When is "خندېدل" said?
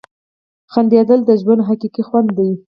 0.71-1.19